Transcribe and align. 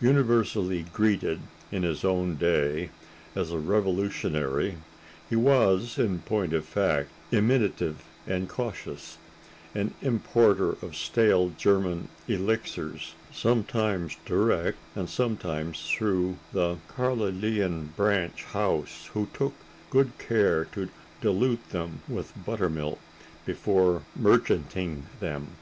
Universally 0.00 0.84
greeted, 0.92 1.38
in 1.70 1.84
his 1.84 2.04
own 2.04 2.34
day, 2.34 2.90
as 3.36 3.52
a 3.52 3.60
revolutionary, 3.60 4.76
he 5.30 5.36
was, 5.36 5.98
in 6.00 6.18
point 6.18 6.52
of 6.52 6.64
fact, 6.64 7.10
imitative 7.30 8.02
and 8.26 8.48
cautious—an 8.48 9.94
importer 10.02 10.70
of 10.82 10.96
stale 10.96 11.50
German 11.56 12.08
elixirs, 12.26 13.14
sometimes 13.32 14.16
direct 14.26 14.78
and 14.96 15.08
sometimes 15.08 15.88
through 15.88 16.38
the 16.52 16.78
Carlylean 16.88 17.94
branch 17.94 18.42
house, 18.46 19.08
who 19.14 19.28
took 19.32 19.54
good 19.90 20.10
care 20.18 20.64
to 20.72 20.88
dilute 21.20 21.70
them 21.70 22.00
with 22.08 22.32
buttermilk 22.44 22.98
before 23.46 24.02
merchanting 24.18 25.02
them. 25.20 25.52